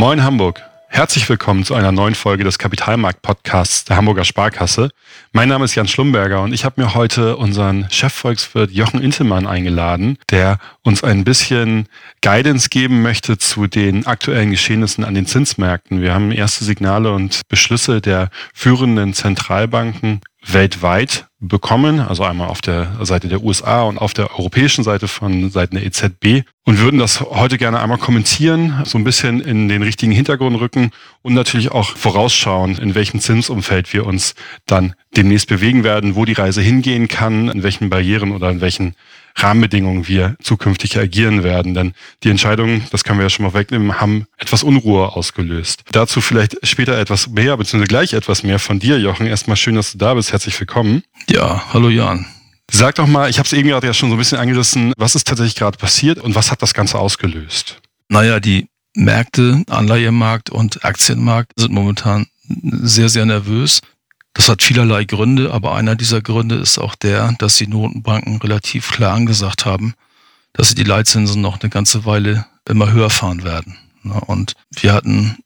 [0.00, 0.62] Moin Hamburg.
[0.88, 4.88] Herzlich willkommen zu einer neuen Folge des Kapitalmarkt-Podcasts der Hamburger Sparkasse.
[5.32, 10.16] Mein Name ist Jan Schlumberger und ich habe mir heute unseren Chefvolkswirt Jochen Intelmann eingeladen,
[10.30, 11.86] der uns ein bisschen
[12.22, 16.00] Guidance geben möchte zu den aktuellen Geschehnissen an den Zinsmärkten.
[16.00, 23.04] Wir haben erste Signale und Beschlüsse der führenden Zentralbanken weltweit bekommen, also einmal auf der
[23.04, 27.20] Seite der USA und auf der europäischen Seite von Seiten der EZB und würden das
[27.20, 30.90] heute gerne einmal kommentieren, so ein bisschen in den richtigen Hintergrund rücken
[31.22, 34.34] und natürlich auch vorausschauen, in welchem Zinsumfeld wir uns
[34.66, 38.94] dann demnächst bewegen werden, wo die Reise hingehen kann, in welchen Barrieren oder in welchen
[39.36, 41.74] Rahmenbedingungen wir zukünftig agieren werden.
[41.74, 45.84] Denn die Entscheidungen, das können wir ja schon mal wegnehmen, haben etwas Unruhe ausgelöst.
[45.92, 49.26] Dazu vielleicht später etwas mehr, beziehungsweise gleich etwas mehr von dir, Jochen.
[49.26, 50.32] Erstmal schön, dass du da bist.
[50.32, 51.02] Herzlich willkommen.
[51.28, 52.26] Ja, hallo Jan.
[52.72, 55.16] Sag doch mal, ich habe es eben gerade ja schon so ein bisschen angerissen, was
[55.16, 57.80] ist tatsächlich gerade passiert und was hat das Ganze ausgelöst?
[58.08, 63.80] Naja, die Märkte, Anleihemarkt und Aktienmarkt sind momentan sehr, sehr nervös.
[64.32, 68.90] Das hat vielerlei Gründe, aber einer dieser Gründe ist auch der, dass die Notenbanken relativ
[68.90, 69.94] klar angesagt haben,
[70.52, 73.76] dass sie die Leitzinsen noch eine ganze Weile immer höher fahren werden.
[74.26, 75.36] Und wir hatten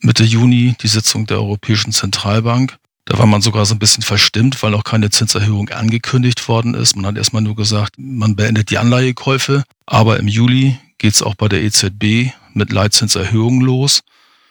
[0.00, 2.76] Mitte Juni die Sitzung der Europäischen Zentralbank.
[3.04, 6.96] Da war man sogar so ein bisschen verstimmt, weil noch keine Zinserhöhung angekündigt worden ist.
[6.96, 9.64] Man hat erstmal nur gesagt, man beendet die Anleihekäufe.
[9.86, 14.02] Aber im Juli geht es auch bei der EZB mit Leitzinserhöhungen los.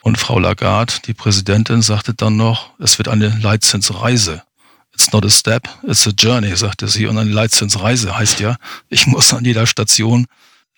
[0.02, 4.44] Und Frau Lagarde, die Präsidentin, sagte dann noch, es wird eine Leitzinsreise.
[4.94, 7.06] It's not a step, it's a journey, sagte sie.
[7.08, 8.56] Und eine Leitzinsreise heißt ja,
[8.90, 10.26] ich muss an jeder Station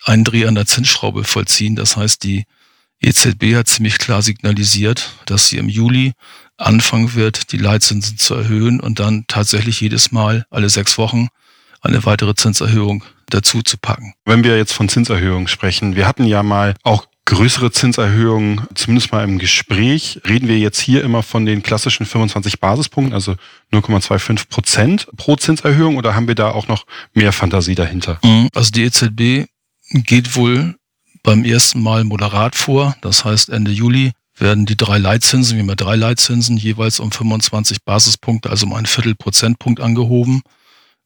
[0.04, 1.76] einen Dreh an der Zinsschraube vollziehen.
[1.76, 2.44] Das heißt, die
[3.00, 6.12] EZB hat ziemlich klar signalisiert, dass sie im Juli
[6.56, 11.28] anfangen wird, die Leitzinsen zu erhöhen und dann tatsächlich jedes Mal alle sechs Wochen
[11.80, 14.14] eine weitere Zinserhöhung dazu zu packen.
[14.24, 19.24] Wenn wir jetzt von Zinserhöhungen sprechen, wir hatten ja mal auch größere Zinserhöhungen, zumindest mal
[19.24, 20.20] im Gespräch.
[20.28, 23.36] Reden wir jetzt hier immer von den klassischen 25 Basispunkten, also
[23.72, 26.84] 0,25 Prozent pro Zinserhöhung oder haben wir da auch noch
[27.14, 28.18] mehr Fantasie dahinter?
[28.22, 28.48] Mhm.
[28.54, 29.48] Also die EZB
[29.90, 30.74] geht wohl
[31.22, 32.96] beim ersten Mal moderat vor.
[33.00, 37.82] Das heißt, Ende Juli werden die drei Leitzinsen, wie immer drei Leitzinsen, jeweils um 25
[37.82, 40.42] Basispunkte, also um einen Viertel Prozentpunkt angehoben,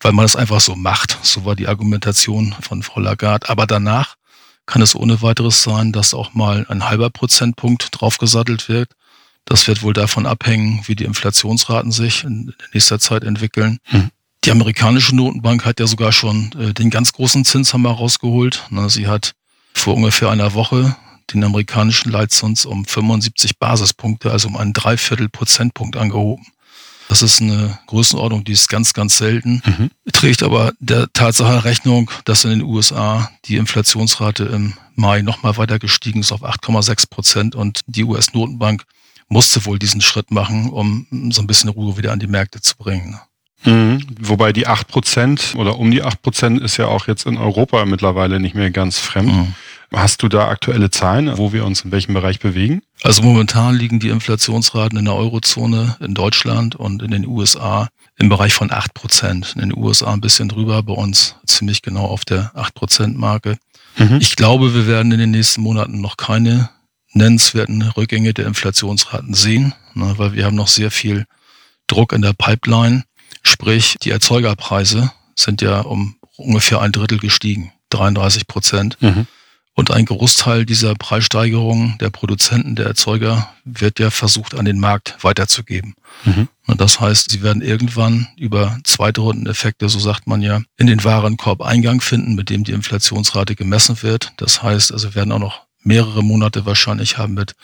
[0.00, 1.18] weil man das einfach so macht.
[1.22, 3.48] So war die Argumentation von Frau Lagarde.
[3.48, 4.16] Aber danach
[4.66, 8.90] kann es ohne weiteres sein, dass auch mal ein halber Prozentpunkt draufgesattelt wird.
[9.44, 13.78] Das wird wohl davon abhängen, wie die Inflationsraten sich in nächster Zeit entwickeln.
[13.84, 14.10] Hm.
[14.44, 18.64] Die amerikanische Notenbank hat ja sogar schon äh, den ganz großen Zinshammer rausgeholt.
[18.88, 19.32] sie hat
[19.72, 20.96] vor ungefähr einer Woche
[21.32, 26.46] den amerikanischen Leitzins um 75 Basispunkte, also um einen Dreiviertel Prozentpunkt angehoben.
[27.08, 29.90] Das ist eine Größenordnung, die ist ganz, ganz selten, mhm.
[30.12, 35.78] trägt aber der Tatsache Rechnung, dass in den USA die Inflationsrate im Mai nochmal weiter
[35.78, 38.84] gestiegen ist auf 8,6 Prozent und die US-Notenbank
[39.28, 42.76] musste wohl diesen Schritt machen, um so ein bisschen Ruhe wieder an die Märkte zu
[42.76, 43.18] bringen.
[43.64, 44.02] Mhm.
[44.20, 47.84] Wobei die 8 Prozent oder um die 8 Prozent ist ja auch jetzt in Europa
[47.84, 49.32] mittlerweile nicht mehr ganz fremd.
[49.32, 49.54] Mhm.
[49.92, 52.82] Hast du da aktuelle Zahlen, wo wir uns in welchem Bereich bewegen?
[53.02, 57.88] Also momentan liegen die Inflationsraten in der Eurozone, in Deutschland und in den USA
[58.18, 59.52] im Bereich von 8 Prozent.
[59.54, 63.58] In den USA ein bisschen drüber, bei uns ziemlich genau auf der 8 Prozent Marke.
[63.96, 64.18] Mhm.
[64.20, 66.70] Ich glaube, wir werden in den nächsten Monaten noch keine
[67.12, 71.26] nennenswerten Rückgänge der Inflationsraten sehen, ne, weil wir haben noch sehr viel
[71.86, 73.04] Druck in der Pipeline.
[73.42, 78.98] Sprich, die Erzeugerpreise sind ja um ungefähr ein Drittel gestiegen, 33 Prozent.
[79.00, 79.26] Mhm.
[79.78, 85.18] Und ein Großteil dieser Preissteigerungen der Produzenten, der Erzeuger, wird ja versucht, an den Markt
[85.20, 85.94] weiterzugeben.
[86.24, 86.48] Mhm.
[86.66, 91.04] Und das heißt, sie werden irgendwann über zweite Rundeneffekte, so sagt man ja, in den
[91.04, 94.32] Warenkorb Eingang finden, mit dem die Inflationsrate gemessen wird.
[94.38, 97.54] Das heißt, also werden auch noch mehrere Monate wahrscheinlich haben mit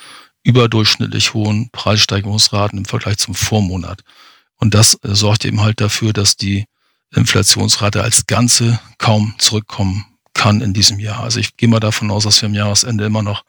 [0.44, 4.02] überdurchschnittlich hohen Preissteigerungsraten im Vergleich zum Vormonat.
[4.56, 6.66] Und das äh, sorgt eben halt dafür, dass die
[7.14, 10.04] Inflationsrate als Ganze kaum zurückkommen
[10.42, 11.22] kann in diesem Jahr.
[11.22, 13.44] Also ich gehe mal davon aus, dass wir im Jahresende immer noch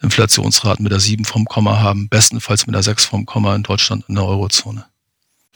[0.00, 4.04] Inflationsraten mit der 7 vom Komma haben, bestenfalls mit der 6 vom Komma in Deutschland
[4.08, 4.86] in der Eurozone.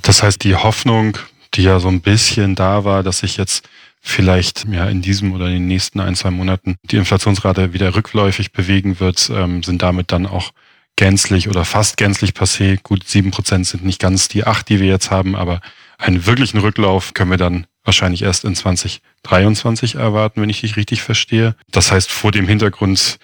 [0.02, 1.16] Das heißt, die Hoffnung,
[1.54, 3.66] die ja so ein bisschen da war, dass sich jetzt
[4.02, 8.52] vielleicht ja in diesem oder in den nächsten ein, zwei Monaten die Inflationsrate wieder rückläufig
[8.52, 10.50] bewegen wird, ähm, sind damit dann auch
[10.96, 12.78] gänzlich oder fast gänzlich passé.
[12.82, 15.62] Gut, sieben Prozent sind nicht ganz die acht, die wir jetzt haben, aber
[15.96, 21.02] einen wirklichen Rücklauf können wir dann wahrscheinlich erst in 2023 erwarten, wenn ich dich richtig
[21.02, 21.54] verstehe.
[21.70, 23.18] Das heißt, vor dem Hintergrund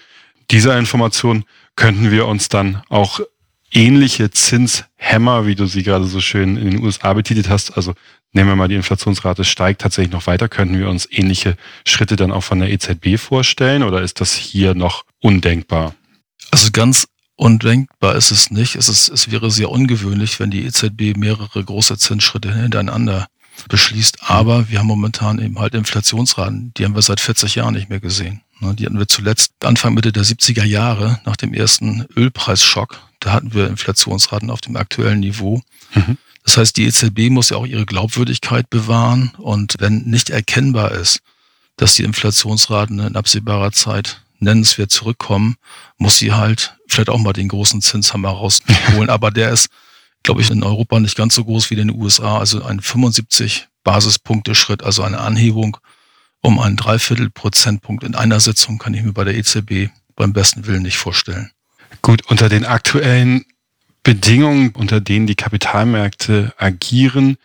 [0.51, 1.45] dieser Information
[1.77, 3.21] könnten wir uns dann auch
[3.73, 7.95] ähnliche Zinshämmer, wie du sie gerade so schön in den USA betitelt hast, also
[8.33, 12.33] nehmen wir mal die Inflationsrate steigt tatsächlich noch weiter, könnten wir uns ähnliche Schritte dann
[12.33, 15.95] auch von der EZB vorstellen oder ist das hier noch undenkbar?
[16.51, 18.77] Also ganz undenkbar ist es nicht.
[18.77, 23.27] Es, ist, es wäre sehr ungewöhnlich, wenn die EZB mehrere große Zinsschritte hintereinander
[23.69, 24.19] beschließt.
[24.31, 28.01] Aber wir haben momentan eben halt Inflationsraten, die haben wir seit 40 Jahren nicht mehr
[28.01, 28.43] gesehen.
[28.61, 33.01] Ne, die hatten wir zuletzt Anfang Mitte der 70er Jahre nach dem ersten Ölpreisschock.
[33.21, 35.63] Da hatten wir Inflationsraten auf dem aktuellen Niveau.
[35.95, 36.19] Mhm.
[36.45, 39.33] Das heißt, die EZB muss ja auch ihre Glaubwürdigkeit bewahren.
[39.39, 41.21] Und wenn nicht erkennbar ist,
[41.77, 45.57] dass die Inflationsraten in absehbarer Zeit nennenswert zurückkommen,
[45.99, 49.11] muss sie halt vielleicht auch mal den großen Zinshammer rausholen.
[49.11, 49.69] Aber der ist,
[50.23, 52.39] glaube ich, in Europa nicht ganz so groß wie in den USA.
[52.39, 55.79] Also ein 75 Basispunkte Schritt, also eine Anhebung
[56.43, 60.67] um einen Dreiviertel Prozentpunkt in einer Sitzung kann ich mir bei der EZB beim besten
[60.67, 61.51] Willen nicht vorstellen.
[62.03, 63.45] Gut, unter den aktuellen
[64.03, 67.37] Bedingungen, unter denen die Kapitalmärkte agieren,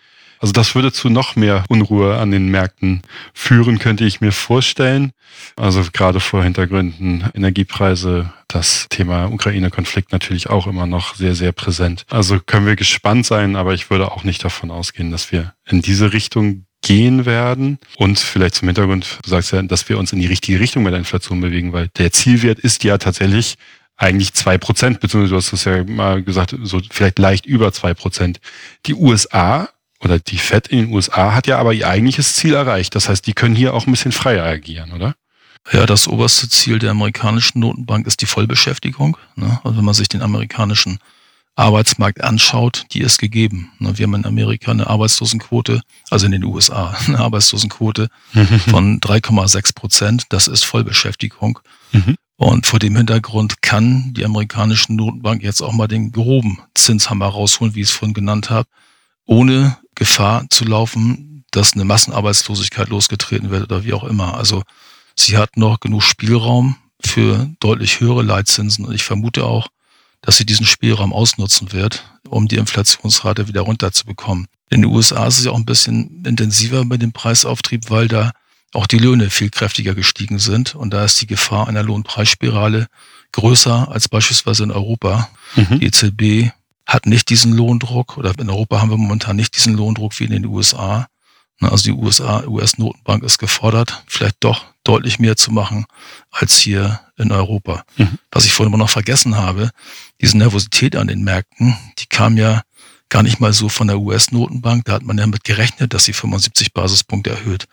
[0.46, 3.02] also das würde zu noch mehr Unruhe an den Märkten
[3.34, 5.12] führen, könnte ich mir vorstellen.
[5.56, 12.06] Also gerade vor Hintergründen Energiepreise, das Thema Ukraine-Konflikt natürlich auch immer noch sehr, sehr präsent.
[12.12, 15.82] Also können wir gespannt sein, aber ich würde auch nicht davon ausgehen, dass wir in
[15.82, 17.80] diese Richtung gehen werden.
[17.98, 20.94] Und vielleicht zum Hintergrund, du sagst ja, dass wir uns in die richtige Richtung mit
[20.94, 23.56] der Inflation bewegen, weil der Zielwert ist ja tatsächlich
[23.98, 27.96] eigentlich zwei Prozent, beziehungsweise du hast es ja mal gesagt, so vielleicht leicht über zwei
[27.96, 28.40] Prozent.
[28.86, 29.70] Die USA
[30.06, 32.96] oder die Fed in den USA hat ja aber ihr eigentliches Ziel erreicht.
[32.96, 35.16] Das heißt, die können hier auch ein bisschen freier agieren, oder?
[35.72, 39.18] Ja, das oberste Ziel der amerikanischen Notenbank ist die Vollbeschäftigung.
[39.36, 39.60] Ne?
[39.64, 41.00] Also wenn man sich den amerikanischen
[41.56, 43.72] Arbeitsmarkt anschaut, die ist gegeben.
[43.80, 43.98] Ne?
[43.98, 45.82] Wir haben in Amerika eine Arbeitslosenquote,
[46.12, 48.60] also in den USA, eine Arbeitslosenquote mhm.
[48.60, 50.24] von 3,6 Prozent.
[50.30, 51.60] Das ist Vollbeschäftigung.
[51.94, 52.16] Mhm.
[52.38, 57.74] Und vor dem Hintergrund kann die amerikanische Notenbank jetzt auch mal den groben Zinshammer rausholen,
[57.74, 58.68] wie ich es vorhin genannt habe,
[59.26, 64.36] ohne Gefahr zu laufen, dass eine Massenarbeitslosigkeit losgetreten wird oder wie auch immer.
[64.36, 64.64] Also
[65.16, 69.68] sie hat noch genug Spielraum für deutlich höhere Leitzinsen und ich vermute auch,
[70.22, 74.48] dass sie diesen Spielraum ausnutzen wird, um die Inflationsrate wieder runterzubekommen.
[74.70, 78.32] In den USA ist es ja auch ein bisschen intensiver mit dem Preisauftrieb, weil da
[78.74, 82.88] auch die Löhne viel kräftiger gestiegen sind und da ist die Gefahr einer Lohnpreisspirale
[83.32, 85.30] größer als beispielsweise in Europa.
[85.56, 85.80] Mhm.
[85.80, 86.52] Die EZB
[86.86, 90.32] hat nicht diesen Lohndruck oder in Europa haben wir momentan nicht diesen Lohndruck wie in
[90.32, 91.08] den USA.
[91.62, 95.86] Also die USA, US-Notenbank ist gefordert, vielleicht doch deutlich mehr zu machen
[96.30, 97.86] als hier in Europa.
[97.98, 98.20] Mhm.
[98.32, 99.72] Was ich vorhin aber noch vergessen habe,
[100.22, 102.62] diese Nervosität an den Märkten, die kam ja
[103.10, 104.86] gar nicht mal so von der US-Notenbank.
[104.86, 107.66] Da hat man ja mit gerechnet, dass sie 75 Basispunkte erhöht.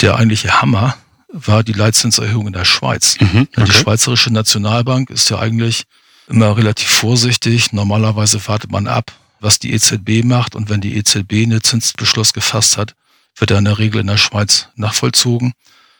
[0.00, 0.96] Der eigentliche Hammer
[1.28, 3.18] war die Leitzinserhöhung in der Schweiz.
[3.20, 3.64] Mhm, okay.
[3.64, 5.84] Die Schweizerische Nationalbank ist ja eigentlich
[6.28, 7.72] immer relativ vorsichtig.
[7.72, 10.54] Normalerweise wartet man ab, was die EZB macht.
[10.54, 12.94] Und wenn die EZB einen Zinsbeschluss gefasst hat,
[13.36, 15.52] wird er in der Regel in der Schweiz nachvollzogen.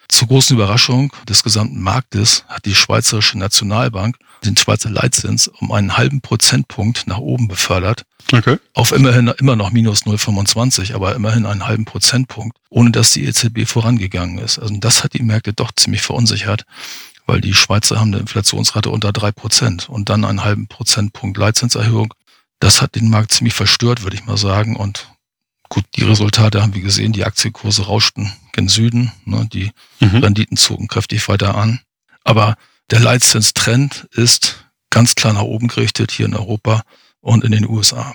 [0.08, 5.96] Zur großen Überraschung des gesamten Marktes hat die Schweizerische Nationalbank den Schweizer Leitzins um einen
[5.96, 8.04] halben Prozentpunkt nach oben befördert.
[8.32, 8.58] Okay.
[8.74, 13.66] Auf immerhin immer noch minus 0,25, aber immerhin einen halben Prozentpunkt, ohne dass die EZB
[13.66, 14.58] vorangegangen ist.
[14.58, 16.64] Also das hat die Märkte doch ziemlich verunsichert
[17.26, 22.14] weil die Schweizer haben eine Inflationsrate unter drei Prozent und dann einen halben Prozentpunkt Leitzinserhöhung.
[22.60, 24.76] Das hat den Markt ziemlich verstört, würde ich mal sagen.
[24.76, 25.08] Und
[25.68, 27.12] gut, die Resultate haben wir gesehen.
[27.12, 29.12] Die Aktienkurse rauschten gen Süden.
[29.24, 30.18] Ne, die mhm.
[30.18, 31.80] Renditen zogen kräftig weiter an.
[32.24, 32.56] Aber
[32.90, 36.82] der Leitzinstrend ist ganz klar nach oben gerichtet hier in Europa
[37.20, 38.14] und in den USA.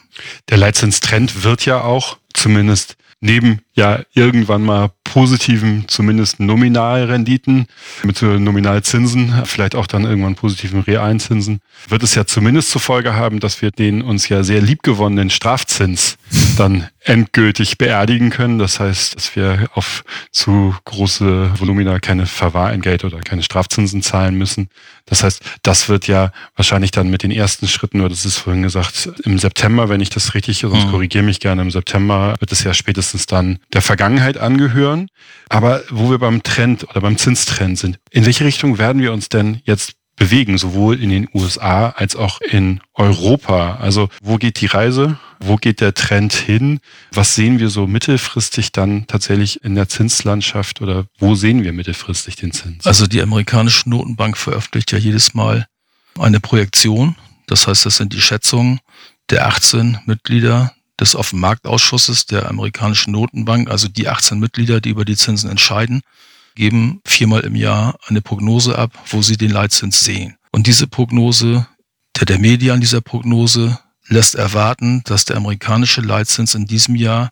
[0.49, 7.65] Der Leitzinstrend wird ja auch zumindest neben ja irgendwann mal positiven, zumindest Nominalrenditen
[8.03, 13.15] mit Nominalzinsen, vielleicht auch dann irgendwann positiven realen Zinsen, wird es ja zumindest zur Folge
[13.15, 16.17] haben, dass wir den uns ja sehr liebgewonnenen Strafzins
[16.59, 18.59] dann endgültig beerdigen können.
[18.59, 24.69] Das heißt, dass wir auf zu große Volumina keine Verwahrentgelt oder keine Strafzinsen zahlen müssen.
[25.05, 28.63] Das heißt, das wird ja wahrscheinlich dann mit den ersten Schritten, oder das ist vorhin
[28.63, 30.91] gesagt, im September, wenn ich das richtig, sonst mhm.
[30.91, 35.07] korrigiere mich gerne, im September wird es ja spätestens dann der Vergangenheit angehören.
[35.49, 39.29] Aber wo wir beim Trend oder beim Zinstrend sind, in welche Richtung werden wir uns
[39.29, 43.77] denn jetzt bewegen, sowohl in den USA als auch in Europa?
[43.77, 45.17] Also wo geht die Reise?
[45.39, 46.81] Wo geht der Trend hin?
[47.11, 52.35] Was sehen wir so mittelfristig dann tatsächlich in der Zinslandschaft oder wo sehen wir mittelfristig
[52.35, 52.85] den Zins?
[52.85, 55.65] Also die amerikanische Notenbank veröffentlicht ja jedes Mal
[56.19, 57.15] eine Projektion.
[57.47, 58.79] Das heißt, das sind die Schätzungen
[59.29, 65.15] der 18 Mitglieder des Offenmarktausschusses der amerikanischen Notenbank, also die 18 Mitglieder, die über die
[65.15, 66.01] Zinsen entscheiden,
[66.59, 70.35] geben viermal im Jahr eine Prognose ab, wo sie den Leitzins sehen.
[70.51, 71.65] Und diese Prognose,
[72.17, 77.31] der, der Median dieser Prognose lässt erwarten, dass der amerikanische Leitzins in diesem Jahr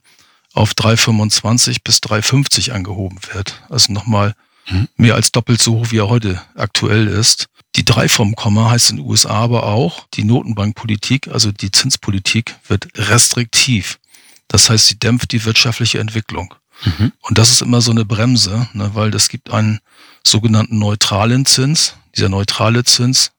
[0.54, 3.62] auf 3,25 bis 3,50 angehoben wird.
[3.70, 4.34] Also nochmal
[4.70, 4.88] mhm.
[4.96, 7.48] mehr als doppelt so hoch, wie er heute aktuell ist.
[7.76, 12.56] Die drei vom Komma heißt in den USA aber auch, die Notenbankpolitik, also die Zinspolitik,
[12.70, 14.00] wird restriktiv.
[14.48, 16.56] Das heißt, sie dämpft die wirtschaftliche Entwicklung.
[16.84, 17.12] Mhm.
[17.22, 19.80] Und das ist immer so eine Bremse, ne, weil es gibt einen
[20.26, 21.96] sogenannten neutralen Zins.
[22.16, 23.32] Dieser neutrale Zins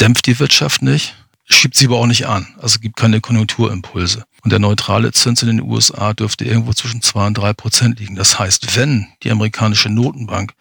[0.00, 1.14] dämpft die Wirtschaft nicht,
[1.46, 2.46] schiebt sie aber auch nicht an.
[2.60, 4.24] Also gibt keine Konjunkturimpulse.
[4.42, 8.14] Und der neutrale Zins in den USA dürfte irgendwo zwischen zwei und drei Prozent liegen.
[8.14, 10.52] Das heißt, wenn die amerikanische Notenbank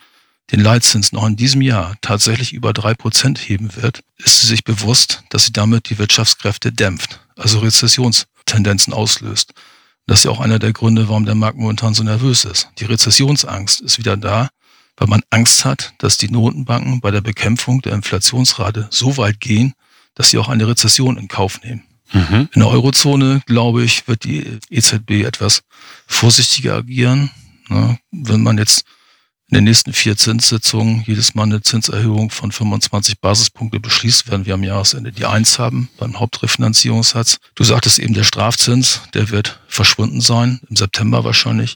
[0.51, 4.63] den Leitzins noch in diesem Jahr tatsächlich über drei Prozent heben wird, ist sie sich
[4.63, 9.53] bewusst, dass sie damit die Wirtschaftskräfte dämpft, also Rezessionstendenzen auslöst.
[10.05, 12.69] Das ist ja auch einer der Gründe, warum der Markt momentan so nervös ist.
[12.79, 14.49] Die Rezessionsangst ist wieder da,
[14.97, 19.73] weil man Angst hat, dass die Notenbanken bei der Bekämpfung der Inflationsrate so weit gehen,
[20.13, 21.83] dass sie auch eine Rezession in Kauf nehmen.
[22.11, 22.49] Mhm.
[22.53, 25.63] In der Eurozone, glaube ich, wird die EZB etwas
[26.05, 27.31] vorsichtiger agieren.
[28.11, 28.85] Wenn man jetzt
[29.53, 34.55] in den nächsten vier Zinssitzungen jedes Mal eine Zinserhöhung von 25 Basispunkte beschließt, werden wir
[34.55, 37.37] am Jahresende die Eins haben beim Hauptrefinanzierungssatz.
[37.53, 41.75] Du sagtest eben, der Strafzins, der wird verschwunden sein, im September wahrscheinlich.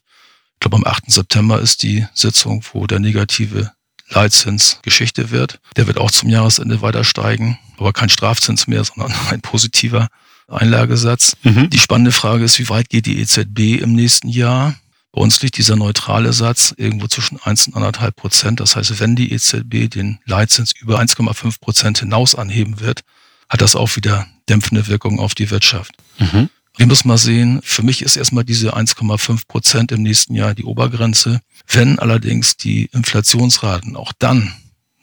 [0.56, 1.12] Ich glaube, am 8.
[1.12, 3.72] September ist die Sitzung, wo der negative
[4.10, 5.60] Leitzins Geschichte wird.
[5.76, 10.08] Der wird auch zum Jahresende weiter steigen, aber kein Strafzins mehr, sondern ein positiver
[10.48, 11.38] Einlagesatz.
[11.44, 11.70] Mhm.
[11.70, 14.74] Die spannende Frage ist, wie weit geht die EZB im nächsten Jahr?
[15.18, 18.60] Bei uns liegt dieser neutrale Satz irgendwo zwischen 1 und 1,5 Prozent.
[18.60, 23.02] Das heißt, wenn die EZB den Leitzins über 1,5 Prozent hinaus anheben wird,
[23.50, 25.94] hat das auch wieder dämpfende Wirkung auf die Wirtschaft.
[26.20, 26.52] Mhm.
[26.76, 30.66] Wir müssen mal sehen, für mich ist erstmal diese 1,5 Prozent im nächsten Jahr die
[30.66, 31.40] Obergrenze.
[31.66, 34.54] Wenn allerdings die Inflationsraten auch dann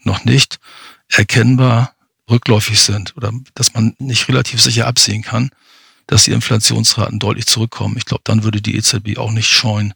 [0.04, 0.60] noch nicht
[1.08, 1.96] erkennbar
[2.30, 5.50] rückläufig sind oder dass man nicht relativ sicher absehen kann,
[6.06, 7.96] dass die Inflationsraten deutlich zurückkommen.
[7.96, 9.92] Ich glaube, dann würde die EZB auch nicht scheuen,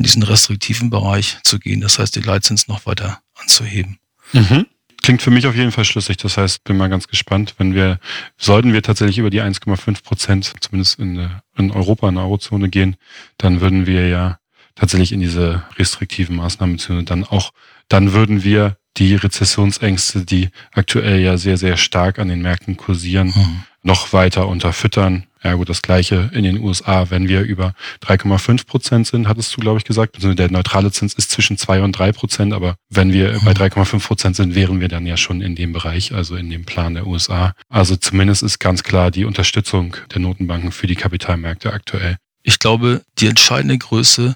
[0.00, 1.82] in diesen restriktiven Bereich zu gehen.
[1.82, 3.98] Das heißt, die Leitzins noch weiter anzuheben.
[4.32, 4.64] Mhm.
[5.02, 6.16] Klingt für mich auf jeden Fall schlüssig.
[6.16, 7.98] Das heißt, bin mal ganz gespannt, wenn wir,
[8.38, 11.28] sollten wir tatsächlich über die 1,5 Prozent, zumindest in,
[11.58, 12.96] in Europa, in der Eurozone gehen,
[13.36, 14.38] dann würden wir ja
[14.74, 17.50] tatsächlich in diese restriktiven Maßnahmen, beziehungsweise dann auch,
[17.88, 23.34] dann würden wir die Rezessionsängste, die aktuell ja sehr, sehr stark an den Märkten kursieren,
[23.36, 23.64] mhm.
[23.82, 25.26] Noch weiter unterfüttern.
[25.42, 27.72] Ja gut, das gleiche in den USA, wenn wir über
[28.02, 30.16] 3,5 Prozent sind, hattest du, glaube ich, gesagt.
[30.16, 34.06] Also der neutrale Zins ist zwischen 2 und 3 Prozent, aber wenn wir bei 3,5
[34.06, 37.06] Prozent sind, wären wir dann ja schon in dem Bereich, also in dem Plan der
[37.06, 37.54] USA.
[37.70, 42.18] Also zumindest ist ganz klar die Unterstützung der Notenbanken für die Kapitalmärkte aktuell.
[42.42, 44.34] Ich glaube, die entscheidende Größe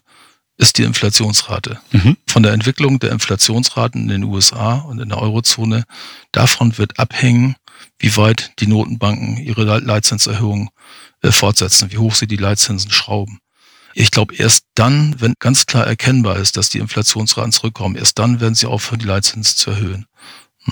[0.56, 1.80] ist die Inflationsrate.
[1.90, 2.16] Mhm.
[2.28, 5.84] Von der Entwicklung der Inflationsraten in den USA und in der Eurozone,
[6.32, 7.56] davon wird abhängen,
[7.98, 10.70] wie weit die Notenbanken ihre Leitzinserhöhungen
[11.22, 13.38] äh, fortsetzen, wie hoch sie die Leitzinsen schrauben.
[13.94, 18.40] Ich glaube, erst dann, wenn ganz klar erkennbar ist, dass die Inflationsraten zurückkommen, erst dann
[18.40, 20.06] werden sie aufhören, die Leitzinsen zu erhöhen.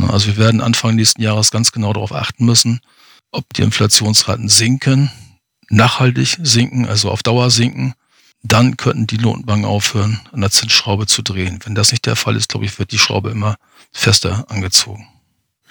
[0.08, 2.80] Also wir werden Anfang nächsten Jahres ganz genau darauf achten müssen,
[3.30, 5.10] ob die Inflationsraten sinken,
[5.68, 7.94] nachhaltig sinken, also auf Dauer sinken
[8.42, 11.60] dann könnten die Notenbanken aufhören, an der Zinsschraube zu drehen.
[11.64, 13.56] Wenn das nicht der Fall ist, glaube ich, wird die Schraube immer
[13.92, 15.06] fester angezogen.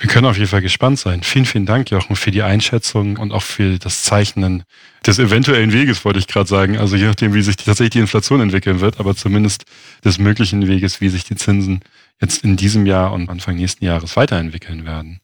[0.01, 1.22] Wir können auf jeden Fall gespannt sein.
[1.22, 4.63] Vielen, vielen Dank, Jochen, für die Einschätzung und auch für das Zeichnen
[5.05, 6.79] des eventuellen Weges, wollte ich gerade sagen.
[6.79, 9.65] Also je nachdem, wie sich die, tatsächlich die Inflation entwickeln wird, aber zumindest
[10.03, 11.81] des möglichen Weges, wie sich die Zinsen
[12.20, 15.20] jetzt in diesem Jahr und Anfang nächsten Jahres weiterentwickeln werden.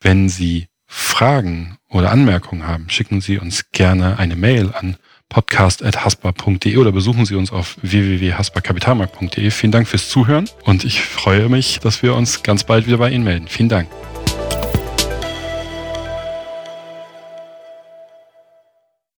[0.00, 4.96] Wenn Sie Fragen oder Anmerkungen haben, schicken Sie uns gerne eine Mail an
[5.28, 9.50] podcast.haspa.de oder besuchen Sie uns auf www.haspa-kapitalmarkt.de.
[9.50, 13.10] Vielen Dank fürs Zuhören und ich freue mich, dass wir uns ganz bald wieder bei
[13.10, 13.46] Ihnen melden.
[13.46, 13.88] Vielen Dank.